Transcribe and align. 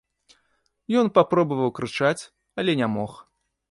Ён 1.03 1.13
папробаваў 1.19 1.69
крычаць, 1.79 2.19
але 2.61 2.71
не 2.85 2.93
мог. 2.99 3.11